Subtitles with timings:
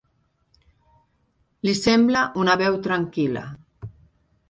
[1.69, 3.49] Li sembla una veu tranquil·la.